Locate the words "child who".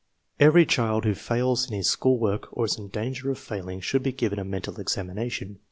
0.65-1.13